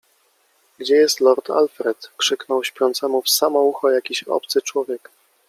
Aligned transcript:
-Gdzie 0.79 0.95
jest 0.95 1.19
lord 1.19 1.49
Alfred?- 1.49 2.11
krzyknął 2.17 2.63
śpiącemu 2.63 3.21
w 3.21 3.29
samo 3.29 3.61
ucho 3.61 3.89
jakiś 3.91 4.23
obcy 4.23 4.61
człowiek 4.61 5.09